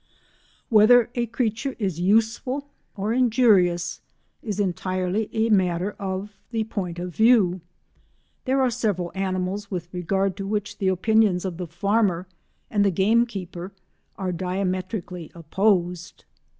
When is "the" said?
6.49-6.63, 10.79-10.87, 11.57-11.67, 12.83-12.89